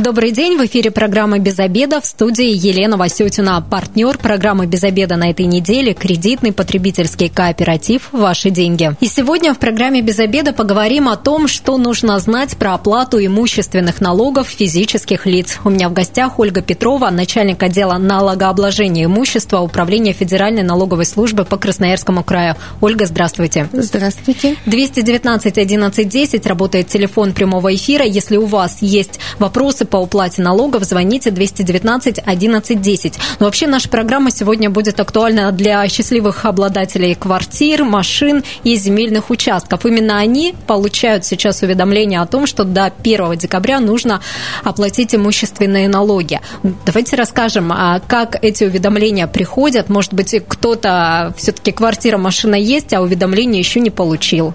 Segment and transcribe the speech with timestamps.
[0.00, 3.60] Добрый день, в эфире программа «Без обеда» в студии Елена Васютина.
[3.60, 8.96] Партнер программы «Без обеда» на этой неделе– кредитный потребительский кооператив «Ваши деньги».
[9.00, 14.00] И сегодня в программе «Без обеда» поговорим о том, что нужно знать про оплату имущественных
[14.00, 15.58] налогов физических лиц.
[15.64, 21.58] У меня в гостях Ольга Петрова, начальник отдела налогообложения имущества Управления Федеральной налоговой службы по
[21.58, 22.56] Красноярскому краю.
[22.80, 23.68] Ольга, здравствуйте.
[23.70, 24.56] Здравствуйте.
[24.64, 28.06] 219 11 10 работает телефон прямого эфира.
[28.06, 33.18] Если у вас есть вопросы по уплате налогов, звоните 219 11 10.
[33.38, 39.84] Но вообще наша программа сегодня будет актуальна для счастливых обладателей квартир, машин и земельных участков.
[39.84, 44.20] Именно они получают сейчас уведомление о том, что до 1 декабря нужно
[44.64, 46.40] оплатить имущественные налоги.
[46.86, 49.88] Давайте расскажем, а как эти уведомления приходят.
[49.88, 54.54] Может быть, кто-то все-таки квартира, машина есть, а уведомление еще не получил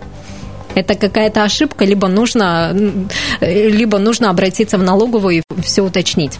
[0.75, 2.75] это какая-то ошибка, либо нужно,
[3.41, 6.39] либо нужно обратиться в налоговую и все уточнить?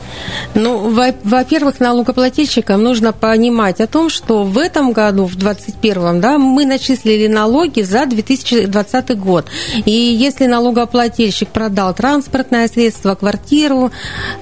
[0.54, 0.90] Ну,
[1.24, 7.28] во-первых, налогоплательщикам нужно понимать о том, что в этом году, в 2021, да, мы начислили
[7.28, 9.48] налоги за 2020 год.
[9.86, 13.92] И если налогоплательщик продал транспортное средство, квартиру,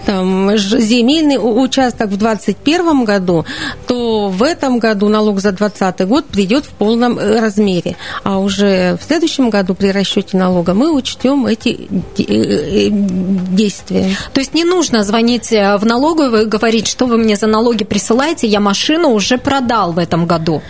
[0.06, 3.46] там, земельный участок в 2021 году,
[3.88, 7.96] то в этом году налог за 2020 год придет в полном э, размере.
[8.24, 14.16] А уже в следующем году при расчете налога мы учтем эти э, э, действия.
[14.34, 17.84] То есть не нужно звонить э, в налоговую и говорить, что вы мне за налоги
[17.84, 20.62] присылаете, я машину уже продал в этом году.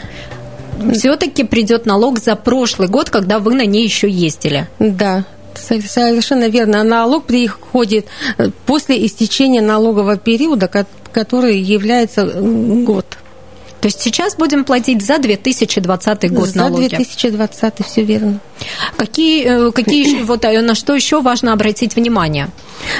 [0.93, 4.67] Все-таки придет налог за прошлый год, когда вы на ней еще ездили.
[4.79, 6.83] Да, Совершенно верно.
[6.83, 8.07] Налог приходит
[8.65, 10.67] после истечения налогового периода,
[11.11, 13.05] который является год.
[13.83, 16.83] То есть сейчас будем платить за 2020 год за налоги.
[16.83, 18.39] За 2020, все верно.
[18.95, 22.47] Какие, э, какие вот э, на что еще важно обратить внимание?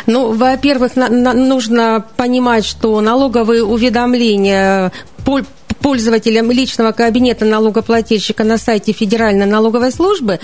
[0.07, 4.91] Ну, во-первых, на, на, нужно понимать, что налоговые уведомления
[5.79, 10.39] пользователям личного кабинета налогоплательщика на сайте Федеральной налоговой службы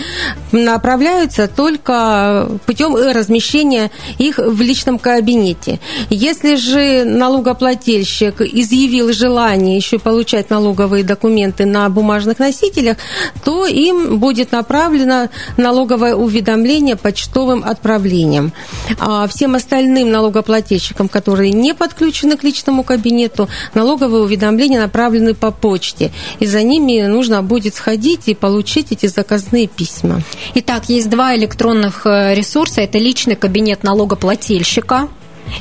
[0.52, 5.80] направляются только путем размещения их в личном кабинете.
[6.10, 12.98] Если же налогоплательщик изъявил желание еще получать налоговые документы на бумажных носителях,
[13.44, 18.54] то им будет направлено налоговое уведомление почтовым отправлением.
[19.00, 25.52] А всем остальным налогоплательщикам, которые не подключены к личному кабинету, налоговые уведомления направлены заказаны по
[25.52, 30.22] почте, и за ними нужно будет сходить и получить эти заказные письма.
[30.56, 32.82] Итак, есть два электронных э, ресурса.
[32.82, 35.10] Это личный кабинет налогоплательщика,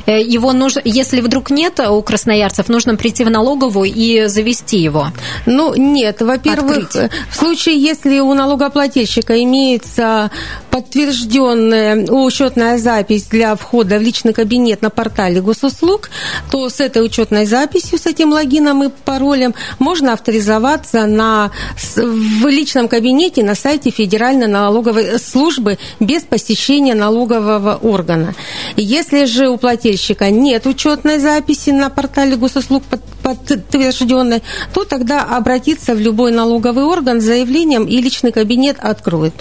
[0.07, 5.09] Э, его нужно, если вдруг нет у красноярцев, нужно прийти в налоговую и завести его.
[5.47, 6.21] Ну, нет.
[6.21, 6.91] Во-первых,
[7.31, 10.31] в случае, если у налогоплательщика имеется
[10.79, 16.09] подтвержденная учетная запись для входа в личный кабинет на портале госуслуг,
[16.53, 21.51] то с этой учетной записью, с этим логином и паролем можно авторизоваться на,
[21.97, 28.35] в личном кабинете на сайте Федеральной налоговой службы без посещения налогового органа.
[28.77, 32.85] Если же у плательщика нет учетной записи на портале госуслуг
[33.25, 39.35] подтвержденной, то тогда обратиться в любой налоговый орган с заявлением и личный кабинет откроет.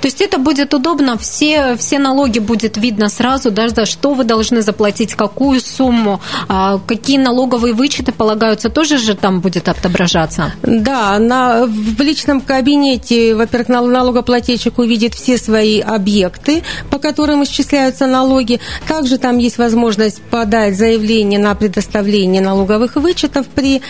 [0.00, 4.24] То есть это будет удобно, все, все налоги будет видно сразу, даже за что вы
[4.24, 10.52] должны заплатить, какую сумму, а, какие налоговые вычеты полагаются, тоже же там будет отображаться?
[10.62, 18.60] Да, на, в личном кабинете, во-первых, налогоплательщик увидит все свои объекты, по которым исчисляются налоги.
[18.86, 23.82] Также там есть возможность подать заявление на предоставление налоговых вычетов при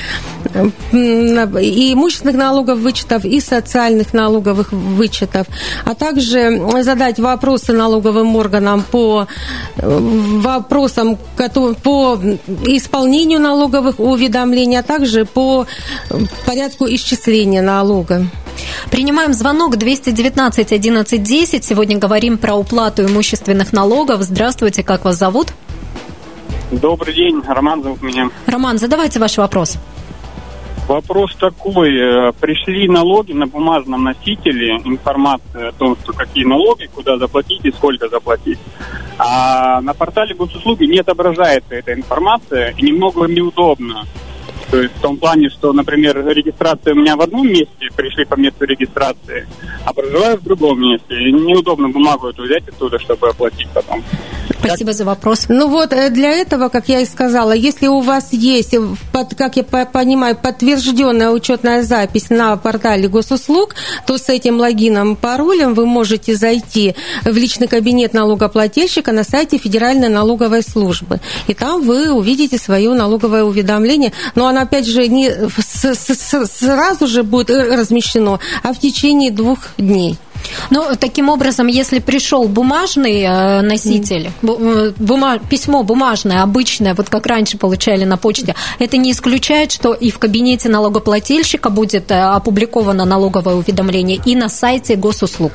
[0.92, 5.46] и имущественных налогов вычетов, и социальных налоговых вычетов
[5.84, 9.26] а также задать вопросы налоговым органам по
[9.76, 9.98] э,
[10.40, 11.18] вопросам
[11.82, 12.18] по
[12.64, 15.66] исполнению налоговых уведомлений, а также по
[16.46, 18.26] порядку исчисления налога.
[18.90, 21.64] Принимаем звонок 219 11 10.
[21.64, 24.22] Сегодня говорим про уплату имущественных налогов.
[24.22, 25.48] Здравствуйте, как вас зовут?
[26.70, 28.30] Добрый день, Роман зовут меня.
[28.46, 29.76] Роман, задавайте ваш вопрос.
[30.86, 31.96] Вопрос такой.
[31.96, 37.72] Э, пришли налоги на бумажном носителе, информация о том, что какие налоги, куда заплатить и
[37.72, 38.58] сколько заплатить.
[39.18, 44.04] А на портале госуслуги не отображается эта информация и немного неудобно.
[44.70, 48.34] То есть в том плане, что, например, регистрация у меня в одном месте, пришли по
[48.34, 49.46] месту регистрации,
[49.84, 51.14] а проживаю в другом месте.
[51.14, 54.02] И неудобно бумагу эту взять оттуда, чтобы оплатить потом.
[54.68, 55.46] Спасибо за вопрос.
[55.48, 58.74] Ну вот, э, для этого, как я и сказала, если у вас есть,
[59.12, 63.74] под, как я понимаю, подтвержденная учетная запись на портале госуслуг,
[64.06, 70.08] то с этим логином, паролем вы можете зайти в личный кабинет налогоплательщика на сайте Федеральной
[70.08, 71.20] налоговой службы.
[71.46, 74.12] И там вы увидите свое налоговое уведомление.
[74.34, 75.30] Но оно, опять же, не
[76.46, 80.18] сразу же будет размещено, а в течение двух дней.
[80.70, 87.26] Ну, таким образом, если пришел бумажный э, носитель, э, бума, письмо бумажное, обычное, вот как
[87.26, 93.04] раньше получали на почте, это не исключает, что и в кабинете налогоплательщика будет э, опубликовано
[93.04, 95.52] налоговое уведомление, и на сайте госуслуг.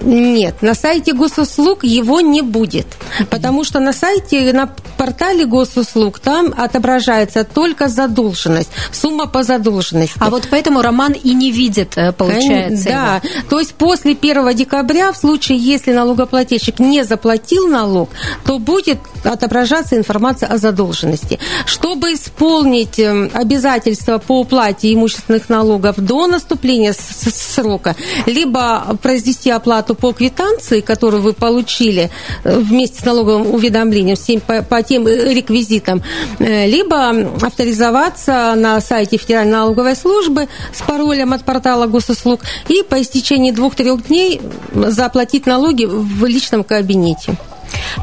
[0.00, 2.86] Нет, на сайте госуслуг его не будет,
[3.30, 10.16] потому что на сайте, на портале госуслуг там отображается только задолженность, сумма по задолженности.
[10.18, 12.84] А вот поэтому Роман и не видит, получается.
[12.84, 13.48] Да, его.
[13.48, 18.10] то есть после 1 декабря в случае, если налогоплательщик не заплатил налог,
[18.44, 21.38] то будет отображаться информация о задолженности.
[21.66, 27.96] Чтобы исполнить эм, обязательства по уплате имущественных налогов до наступления срока,
[28.26, 32.10] либо произвести оплату по квитанции, которую вы получили
[32.44, 36.02] э, вместе с налоговым уведомлением по, по тем э, реквизитам,
[36.38, 43.00] э, либо авторизоваться на сайте Федеральной налоговой службы с паролем от портала госуслуг и по
[43.00, 44.40] истечении двух-трех дней дней
[44.72, 47.34] заплатить налоги в личном кабинете.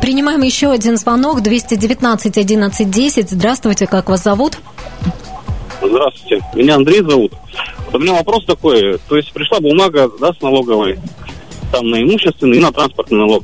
[0.02, 1.42] Принимаем еще один звонок.
[1.42, 3.30] 219 11 10.
[3.30, 4.58] Здравствуйте, как вас зовут?
[5.82, 7.34] Здравствуйте, меня Андрей зовут.
[7.86, 9.00] Вот у меня вопрос такой.
[9.08, 11.00] То есть пришла бумага да, с налоговой,
[11.72, 13.44] там на имущественный и на транспортный налог.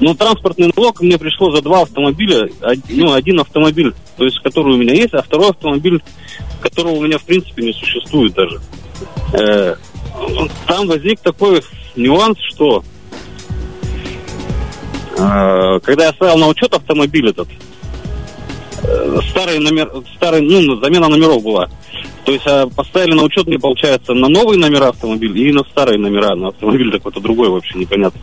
[0.00, 2.48] Но транспортный налог мне пришло за два автомобиля,
[2.88, 6.00] ну, один автомобиль, то есть который у меня есть, а второй автомобиль,
[6.60, 8.60] которого у меня в принципе не существует даже.
[10.66, 11.62] Там возник такой
[11.96, 12.82] нюанс, что
[15.16, 17.48] э, когда я ставил на учет автомобиль этот,
[18.82, 21.68] э, старый номер, старый, ну, замена номеров была.
[22.24, 25.98] То есть э, поставили на учет, мне получается, на новые номера автомобиля и на старые
[25.98, 26.34] номера.
[26.34, 28.20] На автомобиль какой-то другой вообще непонятно.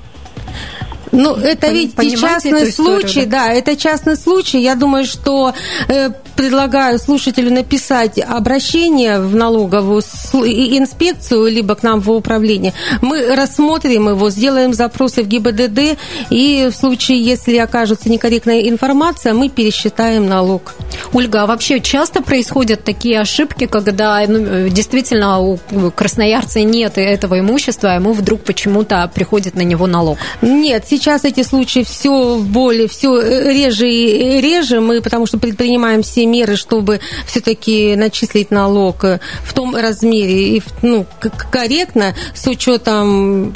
[1.16, 3.48] Ну, это ведь частный случай, да?
[3.48, 4.60] да, это частный случай.
[4.60, 5.54] Я думаю, что
[5.88, 12.74] э, предлагаю слушателю написать обращение в налоговую инспекцию, либо к нам в управление.
[13.02, 15.98] Мы рассмотрим его, сделаем запросы в ГИБДД,
[16.30, 20.76] и в случае, если окажется некорректная информация, мы пересчитаем налог.
[21.14, 25.58] Ольга, а вообще часто происходят такие ошибки, когда ну, действительно у
[25.96, 30.18] красноярца нет этого имущества, а ему вдруг почему-то приходит на него налог?
[30.42, 36.26] Нет, сейчас эти случаи все более, все реже и реже, мы потому что предпринимаем все
[36.26, 41.06] меры, чтобы все-таки начислить налог в том размере и ну,
[41.52, 43.56] корректно с учетом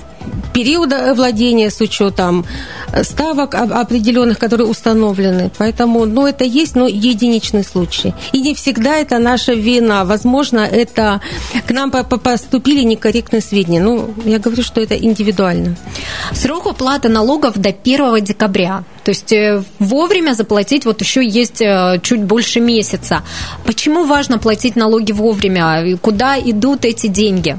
[0.54, 2.46] периода владения с учетом
[3.04, 5.52] ставок определенных, которые установлены.
[5.58, 8.14] Поэтому, ну, это есть, но единичный случай.
[8.34, 10.06] И не всегда это наша вина.
[10.06, 11.22] Возможно, это
[11.68, 13.80] к нам поступили некорректные сведения.
[13.80, 15.76] Ну, я говорю, что это индивидуально.
[16.34, 18.84] Срок уплаты налогов до 1 декабря.
[19.04, 23.24] То есть э, вовремя заплатить вот еще есть э, чуть больше месяца.
[23.66, 25.98] Почему важно платить налоги вовремя?
[25.98, 27.58] Куда идут эти деньги?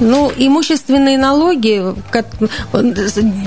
[0.00, 1.82] Ну, имущественные налоги,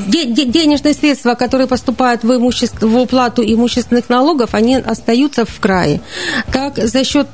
[0.05, 6.01] денежные средства, которые поступают в, имущество, в уплату имущественных налогов, они остаются в крае.
[6.51, 7.27] Так, за счет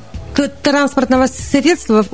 [0.61, 2.05] транспортного средства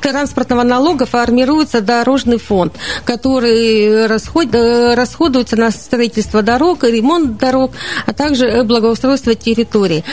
[0.00, 7.72] транспортного налога формируется дорожный фонд, который расход, э, расходуется на строительство дорог, ремонт дорог,
[8.06, 10.04] а также благоустройство территории.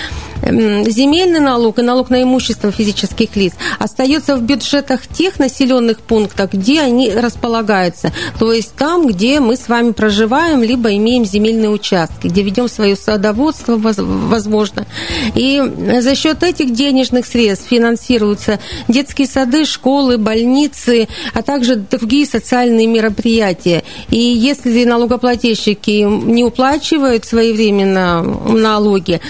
[0.41, 6.82] Земельный налог и налог на имущество физических лиц остается в бюджетах тех населенных пунктов, где
[6.82, 8.12] они располагаются.
[8.39, 12.96] То есть там, где мы с вами проживаем, либо имеем земельные участки, где ведем свое
[12.96, 14.86] садоводство, возможно.
[15.34, 15.62] И
[16.01, 23.84] за счет этих денежных средств финансируются детские сады, школы, больницы, а также другие социальные мероприятия.
[24.10, 29.22] И если налогоплательщики не уплачивают своевременно налоги,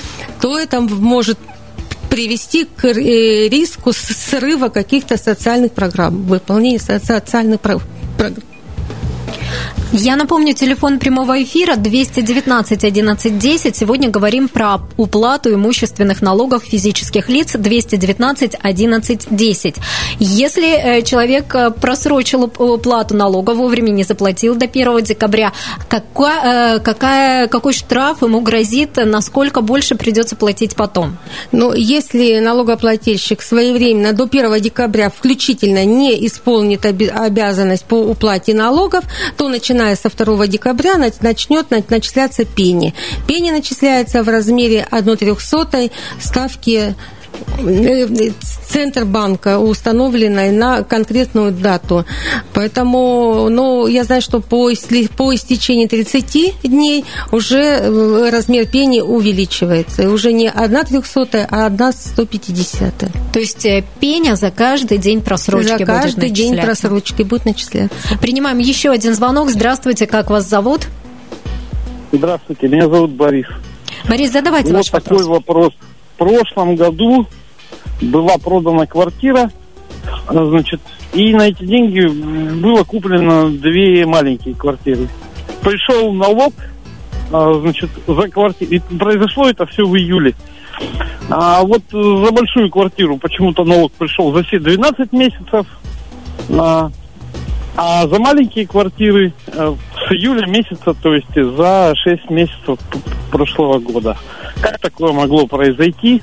[0.42, 1.38] то это может
[2.10, 7.84] привести к э, риску срыва каких-то социальных программ, выполнения социальных программ.
[9.94, 13.76] Я напомню, телефон прямого эфира 219 11 10.
[13.76, 19.76] Сегодня говорим про уплату имущественных налогов физических лиц 219 11 10.
[20.20, 25.54] Если э, человек э, просрочил уплату налога, вовремя не заплатил до 1 декабря,
[25.88, 31.18] какая, э, какая, какой штраф ему грозит, насколько больше придется платить потом?
[31.54, 39.06] Ну, если налогоплательщик своевременно до 1 декабря включительно не исполнит обязанность по уплате налогов,
[39.38, 42.94] то начиная со 2 декабря начнет начисляться пени.
[43.28, 46.96] Пени начисляется в размере 1 трехсотой ставки
[48.68, 52.06] центр банка, установленной на конкретную дату.
[52.54, 54.70] Поэтому, ну, я знаю, что по,
[55.18, 60.04] по истечении 30 дней уже э, размер пени увеличивается.
[60.04, 62.94] И уже не одна трехсотая, а одна 150.
[63.34, 67.98] То есть э, пеня за каждый день просрочки за каждый день просрочки будет начисляться.
[68.22, 69.50] Принимаем еще один звонок.
[69.50, 70.88] Здравствуйте, как вас зовут?
[72.12, 73.48] Здравствуйте, меня зовут Борис.
[74.08, 75.74] Борис, задавайте вот ваш такой вопрос.
[76.18, 77.28] Прошлом году
[78.02, 79.52] была продана квартира,
[80.30, 80.82] значит,
[81.14, 85.08] и на эти деньги было куплено две маленькие квартиры.
[85.62, 86.54] Пришел налог,
[87.32, 88.72] а, значит, за квартиру.
[88.72, 90.36] И произошло это все в июле.
[91.30, 95.66] А вот за большую квартиру почему-то налог пришел за все 12 месяцев.
[96.58, 96.90] А,
[97.76, 99.76] а за маленькие квартиры э,
[100.08, 102.80] с июля месяца, то есть за 6 месяцев
[103.32, 104.18] прошлого года.
[104.62, 106.22] Как такое могло произойти?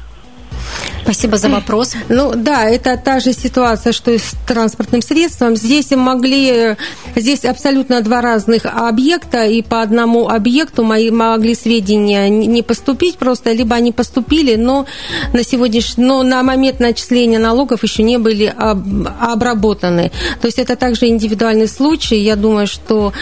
[1.05, 1.93] Спасибо за вопрос.
[2.09, 5.55] Ну да, это та же ситуация, что и с транспортным средством.
[5.55, 6.77] Здесь могли,
[7.15, 13.53] здесь абсолютно два разных объекта, и по одному объекту мои могли сведения не поступить просто,
[13.53, 14.87] либо они поступили, но
[15.35, 20.11] на сегодняшний, но на момент начисления налогов еще не были обработаны.
[20.41, 22.17] То есть это также индивидуальный случай.
[22.17, 23.13] Я думаю, что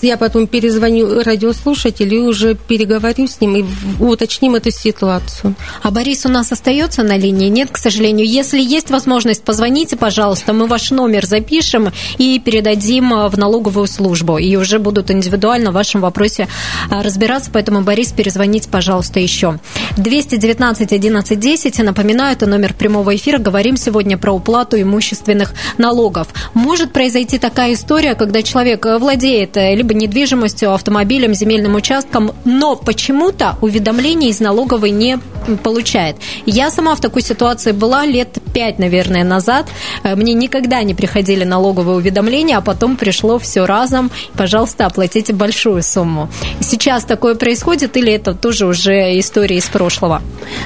[0.00, 3.64] я потом перезвоню радиослушателю и уже переговорю с ним и
[4.02, 5.54] уточним эту ситуацию.
[5.82, 7.25] А Борис у нас остается на линии?
[7.30, 8.26] Нет, к сожалению.
[8.26, 14.38] Если есть возможность, позвоните, пожалуйста, мы ваш номер запишем и передадим э, в налоговую службу.
[14.38, 16.48] И уже будут индивидуально в вашем вопросе
[16.90, 17.50] э, разбираться.
[17.52, 19.58] Поэтому, Борис, перезвоните, пожалуйста, еще.
[19.96, 21.78] 219 11 10.
[21.78, 23.38] Напоминаю, это номер прямого эфира.
[23.38, 26.28] Говорим сегодня про уплату имущественных налогов.
[26.54, 33.56] Может произойти такая история, когда человек э, владеет либо недвижимостью, автомобилем, земельным участком, но почему-то
[33.60, 35.18] уведомление из налоговой не
[35.62, 36.16] получает.
[36.44, 39.66] Я сама в такой ситуации была лет пять, наверное, назад.
[40.02, 44.10] Э, мне никогда не приходили налоговые уведомления, а потом пришло все разом.
[44.36, 46.28] Пожалуйста, оплатите большую сумму.
[46.60, 50.22] Сейчас такое происходит или это тоже уже история из прошлого?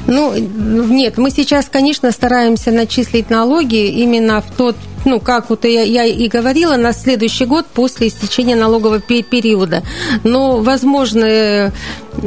[0.06, 5.82] Ну, нет, мы сейчас, конечно, стараемся начислить налоги именно в тот ну, как вот я,
[5.82, 9.82] я и говорила, на следующий год после истечения налогового периода.
[10.24, 11.72] Но, возможно,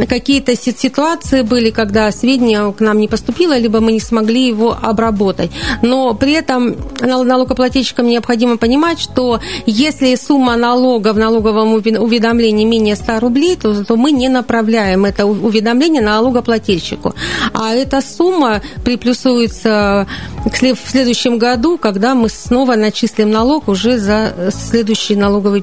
[0.07, 5.51] какие-то ситуации были, когда сведения к нам не поступило, либо мы не смогли его обработать.
[5.81, 13.19] Но при этом налогоплательщикам необходимо понимать, что если сумма налога в налоговом уведомлении менее 100
[13.19, 17.15] рублей, то, то мы не направляем это уведомление налогоплательщику.
[17.53, 20.07] А эта сумма приплюсуется
[20.45, 25.61] в следующем году, когда мы снова начислим налог уже за следующий налоговый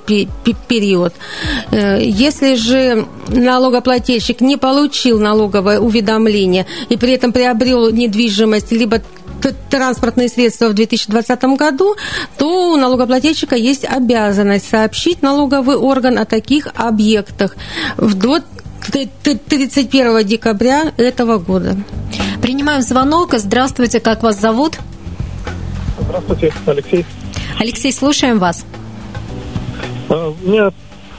[0.68, 1.14] период.
[1.70, 9.00] Э, если же налогоплательщик не получил налоговое уведомление и при этом приобрел недвижимость либо
[9.70, 11.96] транспортные средства в 2020 году,
[12.36, 17.56] то у налогоплательщика есть обязанность сообщить налоговый орган о таких объектах
[17.96, 18.40] до
[19.48, 21.76] 31 декабря этого года.
[22.42, 23.34] Принимаем звонок.
[23.34, 24.78] Здравствуйте, как вас зовут?
[26.00, 27.06] Здравствуйте, Алексей.
[27.58, 28.64] Алексей, слушаем вас.
[30.08, 30.70] А, у меня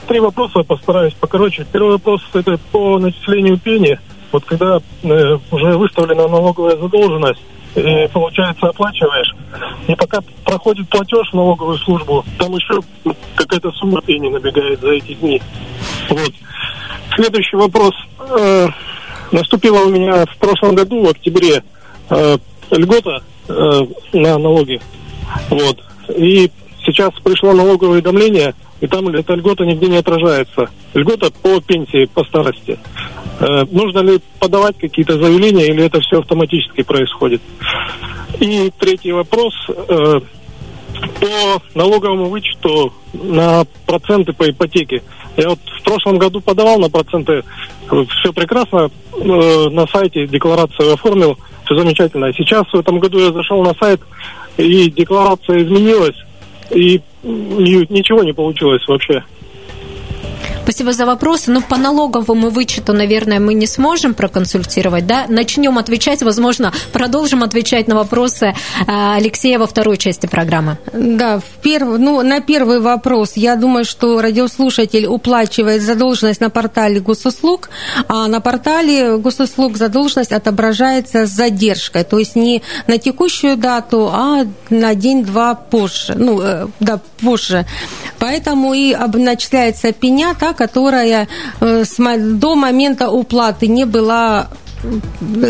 [0.06, 1.66] три вопроса, постараюсь покороче.
[1.70, 3.98] Первый вопрос– это по начислению пени.
[4.30, 7.42] Вот когда э, уже выставлена налоговая задолженность,
[7.74, 9.34] и, получается, оплачиваешь,
[9.88, 12.80] и пока проходит платеж в налоговую службу, там еще
[13.34, 15.40] какая-то сумма пени набегает за эти дни.
[16.10, 16.32] Вот.
[17.14, 17.92] Следующий вопрос.
[18.20, 18.68] Э,
[19.32, 21.62] наступила у меня в прошлом году, в октябре,
[22.10, 22.38] э,
[22.70, 23.80] льгота э,
[24.12, 24.80] на налоги.
[25.48, 25.78] Вот.
[26.16, 26.50] И
[26.84, 30.68] сейчас пришло налоговое уведомление, и там эта льгота нигде не отражается.
[30.92, 32.76] Льгота по пенсии, по старости.
[33.38, 37.40] Э, нужно ли подавать какие-то заявления, или это все автоматически происходит?
[38.40, 39.54] И третий вопрос.
[39.68, 40.20] Э,
[41.20, 45.02] по налоговому вычету на проценты по ипотеке.
[45.36, 47.44] Я вот в прошлом году подавал на проценты,
[47.86, 52.26] все прекрасно, э, на сайте декларацию оформил, все замечательно.
[52.26, 54.00] А сейчас в этом году я зашел на сайт,
[54.56, 56.16] и декларация изменилась,
[56.70, 59.22] и ничего не получилось вообще.
[60.62, 61.50] Спасибо за вопросы.
[61.50, 65.26] Ну, по налоговому вычету, наверное, мы не сможем проконсультировать, да?
[65.28, 68.54] Начнем отвечать, возможно, продолжим отвечать на вопросы э,
[68.86, 70.78] Алексея во второй части программы.
[70.92, 71.98] Да, в перв...
[71.98, 77.70] ну, на первый вопрос, я думаю, что радиослушатель уплачивает задолженность на портале госуслуг,
[78.06, 84.46] а на портале госуслуг задолженность отображается с задержкой, то есть не на текущую дату, а
[84.70, 87.66] на день-два позже, ну, э, да, позже.
[88.20, 91.28] Поэтому и начисляется пеня, та, которая
[91.60, 91.84] э,
[92.38, 94.48] до момента уплаты не была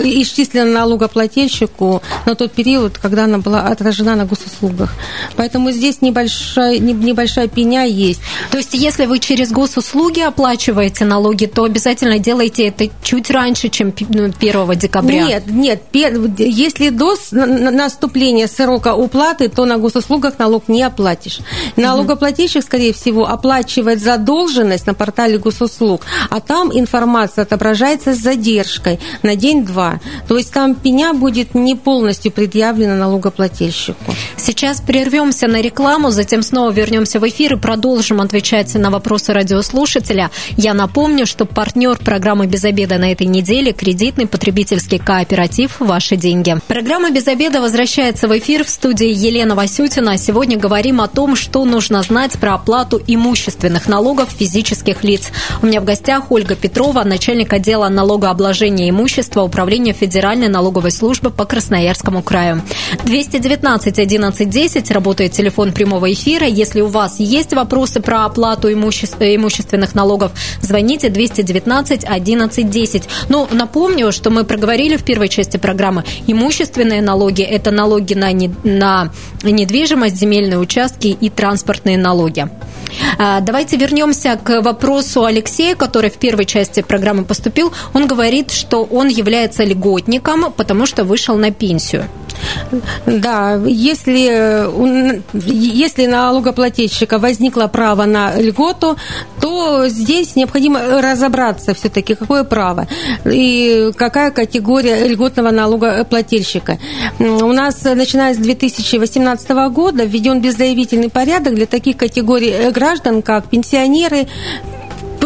[0.04, 4.92] исчислена налогоплательщику на тот период, когда она была отражена на госуслугах.
[5.36, 8.20] Поэтому здесь небольшая, небольшая пеня есть.
[8.50, 13.88] То есть, если вы через госуслуги оплачиваете налоги, то обязательно делайте это чуть раньше, чем
[13.88, 15.26] 1 ну, декабря?
[15.26, 15.82] Нет, нет.
[16.38, 21.40] Если до наступления срока уплаты, то на госуслугах налог не оплатишь.
[21.76, 29.36] Налогоплательщик, скорее всего, оплачивает задолженность на портале госуслуг, а там информация отображается с задержкой на
[29.36, 30.00] день-два.
[30.28, 34.14] То есть там пеня будет не полностью предъявлена налогоплательщику.
[34.36, 40.30] Сейчас прервемся на рекламу, затем снова вернемся в эфир и продолжим отвечать на вопросы радиослушателя.
[40.56, 46.56] Я напомню, что партнер программы «Без обеда» на этой неделе– кредитный потребительский кооператив «Ваши деньги».
[46.66, 50.18] Программа «Без обеда» возвращается в эфир в студии Елена Васютина.
[50.18, 55.30] Сегодня говорим о том, что нужно знать про оплату имущественных налогов физических лиц.
[55.62, 61.30] У меня в гостях Ольга Петрова, начальник отдела налогообложения имущества имущества Управления Федеральной налоговой службы
[61.30, 62.62] по Красноярскому краю.
[63.04, 66.46] 219 11 10 работает телефон прямого эфира.
[66.46, 73.02] Если у вас есть вопросы про оплату имущества, имущественных налогов, звоните 219 11 10.
[73.28, 76.04] Ну, напомню, что мы проговорили в первой части программы.
[76.26, 79.10] Имущественные налоги– это налоги на, не, на
[79.42, 82.48] недвижимость, земельные участки и транспортные налоги.
[83.18, 87.72] А, давайте вернемся к вопросу Алексея, который в первой части программы поступил.
[87.94, 92.04] Он говорит, что он является льготником, потому что вышел на пенсию.
[93.06, 94.68] Да, если,
[95.32, 98.96] если налогоплательщика возникло право на льготу,
[99.40, 102.86] то здесь необходимо разобраться все-таки, какое право
[103.24, 106.78] и какая категория льготного налогоплательщика.
[107.18, 114.26] У нас, начиная с 2018 года, введен беззаявительный порядок для таких категорий граждан, как пенсионеры,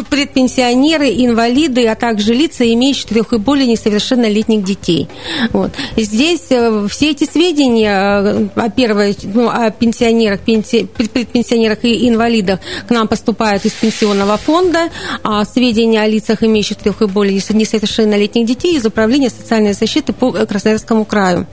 [0.08, 5.08] предпенсионеры, инвалиды, а также лица, имеющие трех и более несовершеннолетних детей.
[5.52, 5.72] Вот.
[5.96, 12.60] Здесь э, все эти сведения э, о, первой, ну, о пенсионерах, пенси, предпенсионерах и инвалидах
[12.86, 14.88] к нам поступают из пенсионного фонда,
[15.23, 20.32] а сведения о лицах, имеющих трех и более несовершеннолетних детей из Управления социальной защиты по
[20.32, 21.47] Красноярскому краю.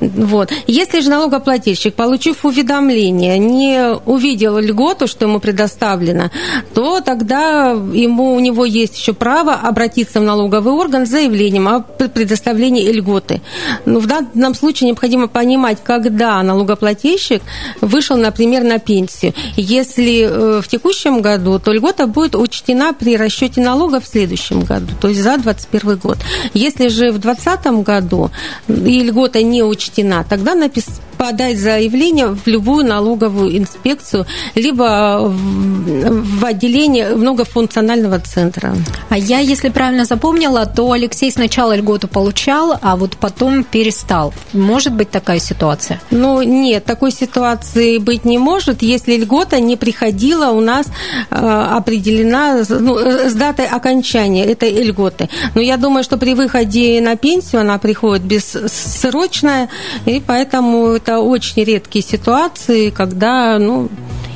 [0.00, 0.52] Вот.
[0.66, 6.30] Если же налогоплательщик, получив уведомление, не увидел льготу, что ему предоставлено,
[6.74, 11.80] то тогда ему, у него есть еще право обратиться в налоговый орган с заявлением о
[11.80, 13.40] предоставлении льготы.
[13.84, 17.42] Но в данном случае необходимо понимать, когда налогоплательщик
[17.80, 19.34] вышел, например, на пенсию.
[19.56, 24.88] Если э, в текущем году, то льгота будет учтена при расчете налога в следующем году,
[25.00, 26.18] то есть за 2021 год.
[26.54, 28.30] Если же в 2020 году
[28.68, 37.14] и льгота не учтена, тогда напис подать заявление в любую налоговую инспекцию, либо в отделение
[37.14, 38.74] многофункционального центра.
[39.08, 44.32] А я, если правильно запомнила, то Алексей сначала льготу получал, а вот потом перестал.
[44.52, 46.00] Может быть такая ситуация?
[46.10, 50.86] Ну, нет, такой ситуации быть не может, если льгота не приходила у нас
[51.30, 55.28] э, определена ну, с датой окончания этой льготы.
[55.54, 59.68] Но я думаю, что при выходе на пенсию она приходит бессрочная,
[60.04, 63.88] и поэтому это очень редкие ситуации, когда, ну,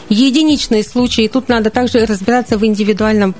[0.09, 1.27] единичные случаи.
[1.27, 3.35] Тут надо также разбираться в индивидуальном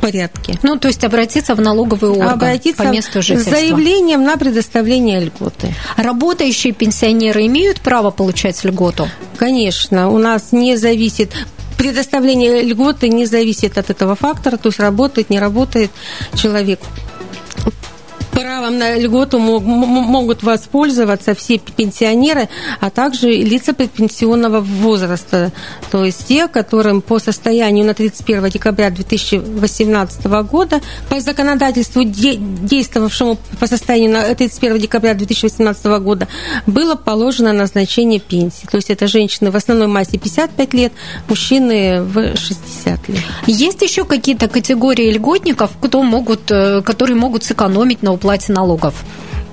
[0.00, 0.58] порядке.
[0.62, 3.50] Ну, то есть обратиться в налоговый орган обратиться по месту жительства.
[3.50, 5.74] с заявлением на предоставление льготы.
[5.98, 9.06] Работающие пенсионеры имеют право получать льготу?
[9.36, 10.08] Конечно.
[10.08, 11.32] У нас не зависит
[11.76, 15.90] предоставление льготы не зависит от этого фактора, то есть работает, не работает
[16.34, 16.80] человек
[18.36, 22.48] правом на льготу могут воспользоваться все пенсионеры,
[22.80, 25.52] а также лица предпенсионного возраста,
[25.90, 33.66] то есть те, которым по состоянию на 31 декабря 2018 года по законодательству, действовавшему по
[33.66, 36.28] состоянию на 31 декабря 2018 года,
[36.66, 38.66] было положено назначение пенсии.
[38.70, 40.92] То есть это женщины в основной массе 55 лет,
[41.28, 43.22] мужчины в 60 лет.
[43.46, 49.04] Есть еще какие-то категории льготников, кто могут, э, которые могут сэкономить на уплате уплате налогов?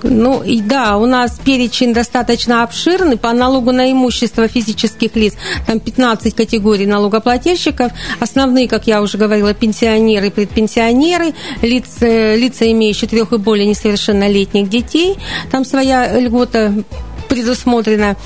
[0.06, 5.36] Ну и да, у нас перечень достаточно обширный по налогу на имущество физических лиц.
[5.66, 7.92] Там 15 категорий налогоплательщиков.
[8.20, 15.16] Основные, как я уже говорила, пенсионеры, предпенсионеры, лица, лица имеющие трех и более несовершеннолетних детей.
[15.52, 16.74] Там своя льгота
[17.30, 18.18] предусмотрена.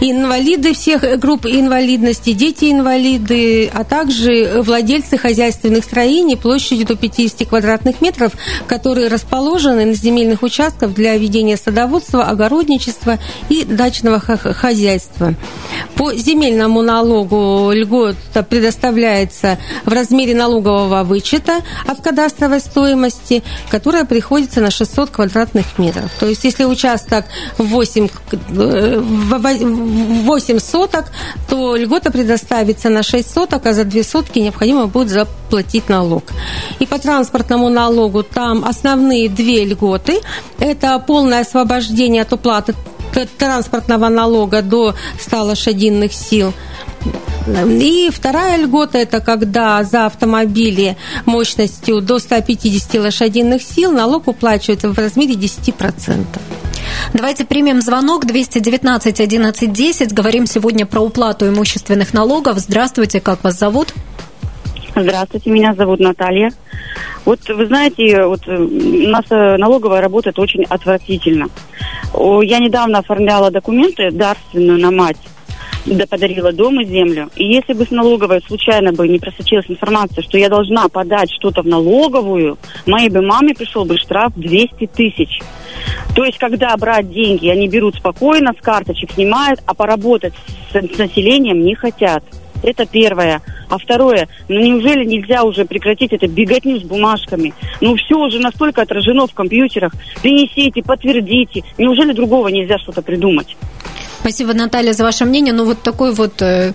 [0.00, 8.32] Инвалиды всех групп инвалидности, дети-инвалиды, а также владельцы хозяйственных строений площадью до 50 квадратных метров,
[8.66, 15.34] которые расположены на земельных участках для ведения садоводства, огородничества и дачного хозяйства.
[15.96, 24.70] По земельному налогу льгота предоставляется в размере налогового вычета от кадастровой стоимости, которая приходится на
[24.70, 26.10] 600 квадратных метров.
[26.20, 27.24] То есть, если участок
[27.58, 28.08] 8,
[29.88, 31.06] 8 соток,
[31.48, 36.24] то льгота предоставится на 6 соток, а за 2 сотки необходимо будет заплатить налог.
[36.78, 40.20] И по транспортному налогу там основные две льготы.
[40.58, 42.74] Это полное освобождение от уплаты
[43.38, 46.52] транспортного налога до 100 лошадиных сил.
[47.66, 54.98] И вторая льгота– это когда за автомобили мощностью до 150 лошадиных сил налог уплачивается в
[54.98, 56.26] размере 10%.
[57.12, 60.12] Давайте примем звонок 219 11 10.
[60.12, 62.58] Говорим сегодня про уплату имущественных налогов.
[62.58, 63.94] Здравствуйте, как вас зовут?
[64.94, 66.50] Здравствуйте, меня зовут Наталья.
[67.24, 71.46] Вот вы знаете, вот у нас э, налоговая работает очень отвратительно.
[72.14, 75.18] Я недавно оформляла документы дарственную на мать
[75.94, 77.30] да подарила дом и землю.
[77.36, 81.62] И если бы с налоговой случайно бы не просочилась информация, что я должна подать что-то
[81.62, 85.40] в налоговую, моей бы маме пришел бы штраф 200 тысяч.
[86.14, 90.34] То есть, когда брать деньги, они берут спокойно, с карточек снимают, а поработать
[90.70, 92.24] с, с населением не хотят.
[92.62, 93.40] Это первое.
[93.68, 97.52] А второе, ну неужели нельзя уже прекратить это беготню с бумажками?
[97.80, 99.92] Ну все уже настолько отражено в компьютерах.
[100.22, 101.62] Принесите, подтвердите.
[101.76, 103.56] Неужели другого нельзя что-то придумать?
[104.20, 105.52] Спасибо, Наталья, за ваше мнение.
[105.52, 106.72] Ну, вот такой вот э,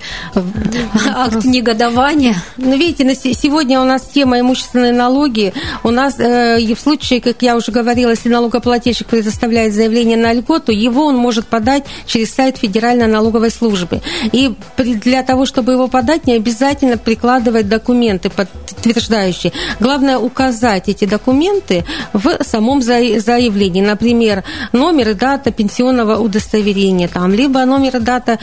[1.16, 2.36] акт негодования.
[2.58, 5.54] Ну, видите, сегодня у нас тема имущественные налоги.
[5.84, 10.72] У нас э, в случае, как я уже говорила, если налогоплательщик предоставляет заявление на льготу,
[10.72, 14.02] его он может подать через сайт Федеральной налоговой службы.
[14.32, 19.52] И для того, чтобы его подать, не обязательно прикладывать документы подтверждающие.
[19.80, 23.82] Главное указать эти документы в самом заявлении.
[23.82, 28.40] Например, номер и дата пенсионного удостоверения, там, либо номер дата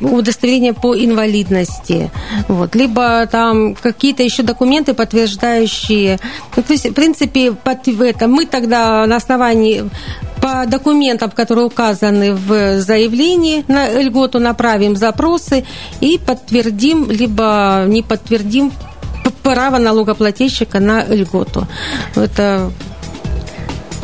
[0.00, 2.10] удостоверения по инвалидности,
[2.48, 6.18] вот, либо там какие-то еще документы, подтверждающие.
[6.56, 9.84] Ну, то есть, в принципе, под это мы тогда на основании
[10.40, 15.64] по документам, которые указаны в заявлении на льготу, направим запросы
[16.00, 18.72] и подтвердим, либо не подтвердим
[19.42, 21.66] право налогоплательщика на льготу.
[22.16, 22.72] Это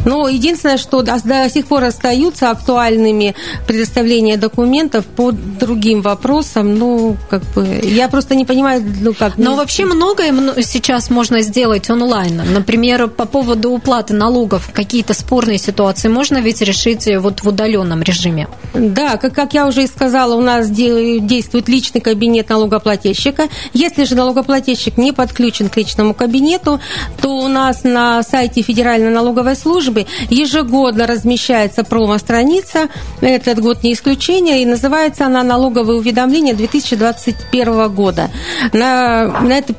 [0.08, 3.34] но единственное, что до, до сих пор остаются актуальными
[3.66, 6.78] предоставления документов по другим вопросам.
[6.78, 9.36] Ну, как бы, я просто не понимаю, ну как.
[9.36, 12.40] Но вообще многое сейчас можно сделать онлайн.
[12.54, 18.48] Например, по поводу уплаты налогов, какие-то спорные ситуации можно ведь решить вот в удаленном режиме.
[18.72, 23.48] Да, как, как я уже и сказала, у нас действует личный кабинет налогоплательщика.
[23.74, 26.80] Если же налогоплательщик не подключен к личному кабинету,
[27.20, 32.88] то у нас на сайте Федеральной налоговой службы службы ежегодно размещается промо-страница,
[33.20, 38.30] этот год не исключение, и называется она «Налоговые уведомления 2021 года».
[38.72, 39.76] На, на этой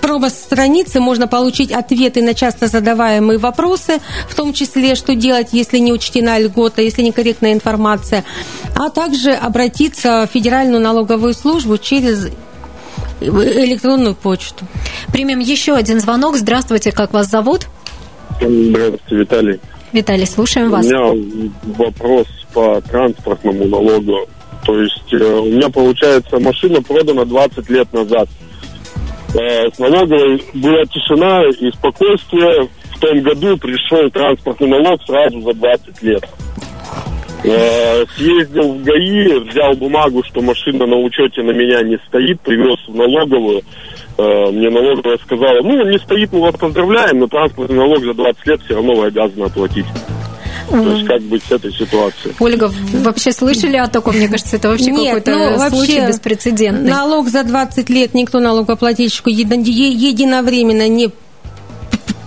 [0.00, 5.92] промо-странице можно получить ответы на часто задаваемые вопросы, в том числе, что делать, если не
[5.92, 8.24] учтена льгота, если некорректная информация,
[8.76, 12.28] а также обратиться в Федеральную налоговую службу через
[13.20, 14.64] электронную почту.
[15.12, 16.36] Примем еще один звонок.
[16.36, 17.66] Здравствуйте, как вас зовут?
[18.40, 19.60] Здравствуйте, Виталий.
[19.92, 20.86] Виталий, слушаем вас.
[20.86, 24.28] У меня вопрос по транспортному налогу.
[24.64, 28.28] То есть э, у меня, получается, машина продана 20 лет назад.
[29.34, 32.68] Э, с налоговой была тишина и спокойствие.
[32.94, 36.28] В том году пришел транспортный налог сразу за 20 лет.
[37.44, 42.78] Э, съездил в ГАИ, взял бумагу, что машина на учете на меня не стоит, привез
[42.88, 43.62] в налоговую.
[44.18, 48.46] Э, мне налоговая сказала, ну, не стоит, мы вас поздравляем, но транспортный налог за 20
[48.46, 49.86] лет все равно вы обязаны оплатить.
[50.70, 52.34] То есть как быть с этой ситуацией?
[52.40, 54.16] Ольга, вообще слышали о таком?
[54.16, 56.90] Мне кажется, это вообще какой-то ну, случай беспрецедентный.
[56.90, 61.10] Налог за 20 лет никто налогоплательщику единовременно не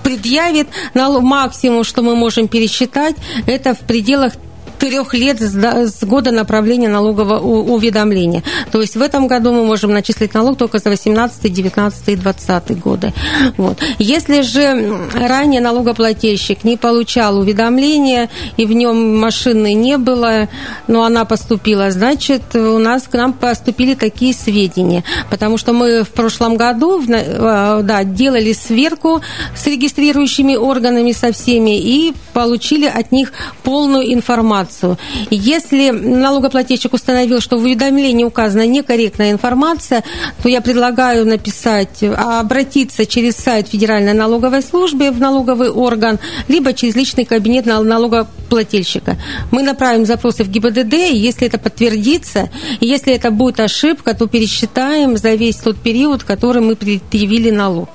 [0.03, 0.69] предъявит.
[0.93, 4.33] Налог, максимум, что мы можем пересчитать, это в пределах
[4.81, 8.41] трех лет с года направления налогового уведомления.
[8.71, 12.79] То есть в этом году мы можем начислить налог только за 18, 19 и 20
[12.79, 13.13] годы.
[13.57, 13.77] Вот.
[13.99, 20.49] Если же ранее налогоплательщик не получал уведомления и в нем машины не было,
[20.87, 25.03] но она поступила, значит, у нас к нам поступили такие сведения.
[25.29, 29.21] Потому что мы в прошлом году э, да, делали сверку
[29.55, 34.97] с регистрирующими органами со всеми и получили от них полную информацию информацию.
[35.29, 40.03] Если налогоплательщик установил, что в уведомлении указана некорректная информация,
[40.41, 46.95] то я предлагаю написать, обратиться через сайт Федеральной налоговой службы в налоговый орган, либо через
[46.95, 49.17] личный кабинет налогоплательщика.
[49.51, 54.27] Мы направим запросы в ГИБДД, и если это подтвердится, и если это будет ошибка, то
[54.27, 57.89] пересчитаем за весь тот период, который мы предъявили налог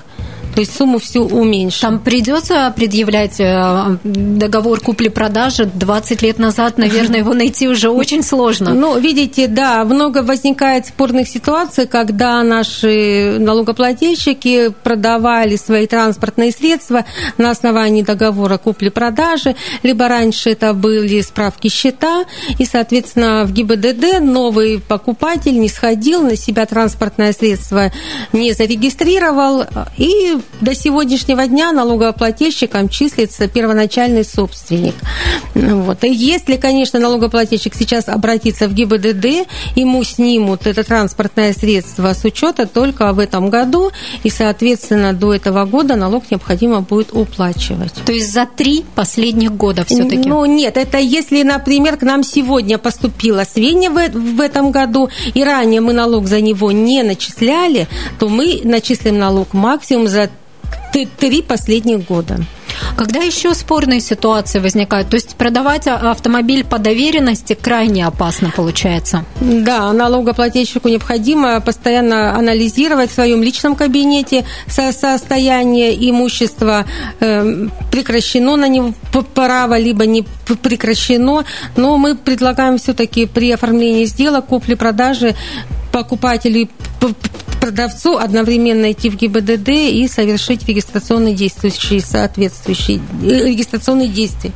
[0.57, 1.81] то есть сумму всю уменьшим.
[1.81, 8.73] Там придется предъявлять э, договор купли-продажи 20 лет назад, наверное, его найти уже очень сложно.
[8.73, 17.05] Ну, видите, да, много возникает спорных ситуаций, когда наши налогоплательщики продавали свои транспортные средства
[17.37, 22.25] на основании договора купли-продажи, либо раньше это были справки счета,
[22.57, 27.91] и, соответственно, в ГИБДД новый покупатель не сходил, на себя транспортное средство
[28.33, 29.63] не зарегистрировал,
[29.97, 34.95] и до сегодняшнего дня налогоплательщиком числится первоначальный собственник.
[35.53, 36.03] Вот.
[36.03, 42.65] И если, конечно, налогоплательщик сейчас обратится в ГИБДД, ему снимут это транспортное средство с учета
[42.65, 43.91] только в этом году,
[44.23, 47.93] и, соответственно, до этого года налог необходимо будет уплачивать.
[48.05, 50.27] То есть за три последних года все-таки?
[50.27, 55.43] Ну, нет, это если, например, к нам сегодня поступило свинья в, в этом году, и
[55.43, 57.87] ранее мы налог за него не начисляли,
[58.19, 60.29] то мы начислим налог максимум за
[61.05, 62.39] три последних года.
[62.95, 65.09] Когда еще спорные ситуации возникают?
[65.09, 69.25] То есть продавать а, автомобиль по доверенности крайне опасно получается?
[69.39, 76.85] Да, налогоплательщику необходимо постоянно анализировать в своем личном кабинете состояние имущества,
[77.19, 78.93] эм, прекращено на него
[79.33, 80.25] право, либо не
[80.61, 81.45] прекращено.
[81.75, 85.35] Но мы предлагаем все-таки при оформлении сделок, купли-продажи
[85.91, 86.69] покупателю
[87.59, 94.51] продавцу одновременно идти в ГИБДД и совершить регистрационные действующие соответствующие э, регистрационные действия.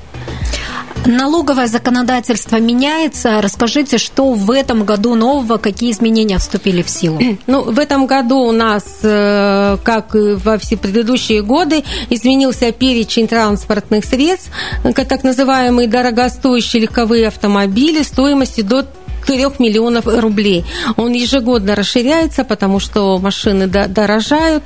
[1.06, 3.42] Налоговое законодательство меняется.
[3.42, 7.20] Расскажите, что в этом году нового, какие изменения вступили в силу?
[7.48, 13.28] Ну, в этом году у нас, э, как и во все предыдущие годы, изменился перечень
[13.28, 14.52] транспортных средств,
[14.84, 18.86] так называемые дорогостоящие легковые автомобили стоимостью до
[19.26, 20.66] 4 миллионов рублей.
[20.98, 24.64] Он ежегодно расширяется, потому что машины дорожают,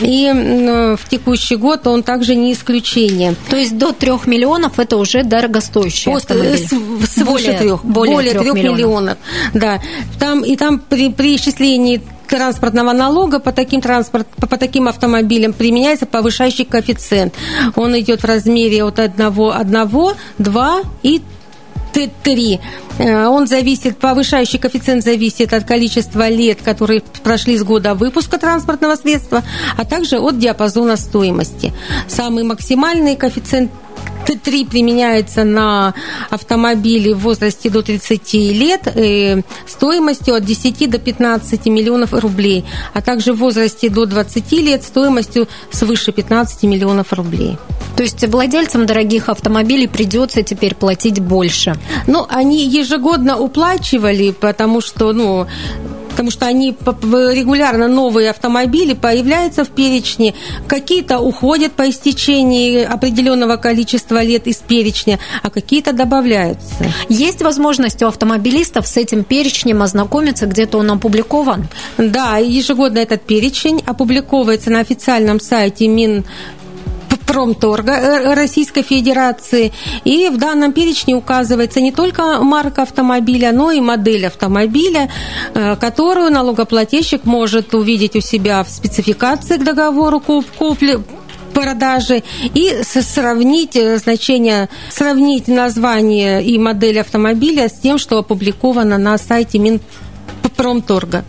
[0.00, 3.34] и в текущий год он также не исключение.
[3.50, 6.66] То есть до 3 миллионов это уже дорогостоящий автомобиль?
[7.06, 8.78] Свыше более, 3, более, более 3, 3 миллионов.
[8.78, 9.18] миллионов.
[9.54, 9.80] Да.
[10.18, 16.06] Там, и там при, при исчислении транспортного налога по таким, транспорт, по таким автомобилям применяется
[16.06, 17.34] повышающий коэффициент.
[17.76, 19.90] Он идет в размере от 1, 1
[20.38, 21.22] 2 и
[21.92, 22.60] 3.
[22.98, 28.96] Э, он зависит, повышающий коэффициент зависит от количества лет, которые прошли с года выпуска транспортного
[28.96, 29.42] средства,
[29.76, 31.72] а также от диапазона стоимости.
[32.08, 33.70] Самый максимальный коэффициент
[34.26, 35.94] Т3 применяется на
[36.30, 43.00] автомобили в возрасте до 30 лет э, стоимостью от 10 до 15 миллионов рублей, а
[43.00, 47.58] также в возрасте до 20 лет стоимостью свыше 15 миллионов рублей.
[47.96, 51.76] То есть владельцам дорогих автомобилей придется теперь платить больше?
[52.06, 55.46] Ну, они ежегодно уплачивали, потому что, ну,
[56.22, 60.34] потому что они регулярно новые автомобили появляются в перечне,
[60.68, 66.86] какие-то уходят по истечении определенного количества лет из перечня, а какие-то добавляются.
[67.08, 71.66] Есть возможность у автомобилистов с этим перечнем ознакомиться, где-то он опубликован?
[71.98, 76.24] Да, ежегодно этот перечень опубликовывается на официальном сайте Мин
[77.26, 79.72] промторга э, Российской Федерации.
[80.04, 85.10] И в данном перечне указывается не только марка автомобиля, но и модель автомобиля,
[85.54, 91.00] э, которую налогоплательщик может увидеть у себя в спецификации к договору купли
[91.52, 92.22] продажи
[92.54, 99.58] и сравнить э, значение, сравнить название и модель автомобиля с тем, что опубликовано на сайте
[99.58, 101.24] Минпромторга.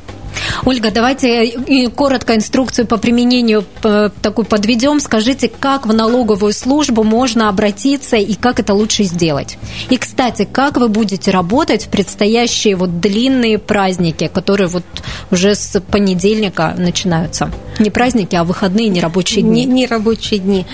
[0.66, 5.00] Ольга, давайте коротко инструкцию по применению э, такую подведем.
[5.00, 9.58] Скажите, как в налоговую службу можно обратиться и как это лучше сделать?
[9.90, 14.84] И, кстати, как вы будете работать в предстоящие вот длинные праздники, которые вот
[15.32, 17.52] уже с понедельника начинаются?
[17.80, 19.66] Не праздники, а выходные, не рабочие дни.
[19.66, 20.66] Не, не рабочие дни.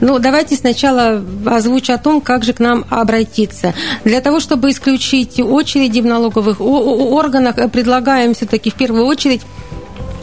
[0.00, 3.74] Ну, давайте сначала озвучу о том, как же к нам обратиться.
[4.04, 9.42] Для того, чтобы исключить очереди в налоговых органах, э, предлагаем все-таки в первую очередь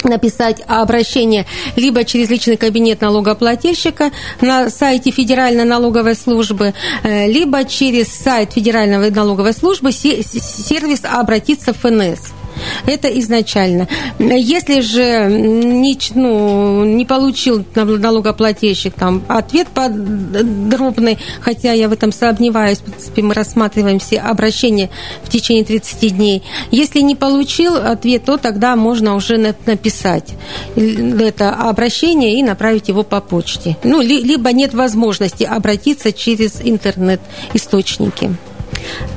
[0.03, 4.11] написать обращение либо через личный кабинет налогоплательщика
[4.41, 11.77] на сайте Федеральной налоговой службы, э, либо через сайт Федеральной налоговой службы сервис «Обратиться в
[11.77, 12.36] ФНС».
[12.85, 13.87] Это изначально.
[14.19, 22.79] Если же не, ну, не получил налогоплательщик там ответ подробный, хотя я в этом сомневаюсь,
[22.79, 24.89] в принципе, мы рассматриваем все обращения
[25.23, 26.43] в течение 30 дней.
[26.71, 30.33] Если не получил ответ, то тогда можно уже написать
[30.75, 33.77] это обращение и направить его по почте.
[33.83, 38.35] Ну, либо нет возможности обратиться через интернет-источники.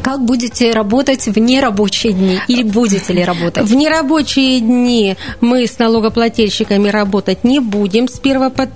[0.02, 2.38] Как будете работать в нерабочие дни?
[2.48, 3.64] Или будете ли работать?
[3.64, 8.68] В нерабочие дни мы с налогоплательщиками работать не будем с 1 по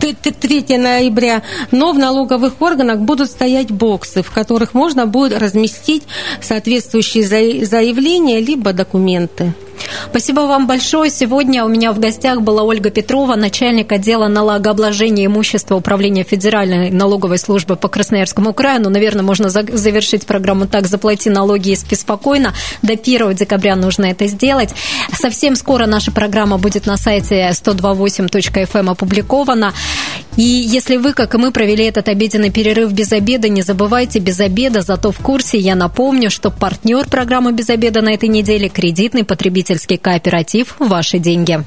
[0.00, 6.04] 3 ноября, но в налоговых органах будут стоять боксы, в которых можно будет разместить
[6.40, 7.24] соответствующие
[7.64, 9.54] заявления либо документы.
[10.10, 11.10] Спасибо вам большое.
[11.10, 17.38] Сегодня у меня в гостях была Ольга Петрова, начальник отдела налогообложения имущества Управления Федеральной налоговой
[17.38, 18.82] службы по Красноярскому краю.
[18.82, 22.54] Ну, наверное, можно завершить программу так «Заплати налоги и спи спокойно».
[22.82, 24.70] До 1 декабря нужно это сделать.
[25.12, 29.72] Совсем скоро наша программа будет на сайте 128.fm эм опубликована.
[30.36, 34.38] И если вы, как и мы, провели этот обеденный перерыв без обеда, не забывайте, без
[34.38, 35.58] обеда, зато в курсе.
[35.58, 41.18] Я напомню, что партнер программы «Без обеда» на этой неделе– кредитный потребитель потребительский кооператив «Ваши
[41.18, 41.64] деньги».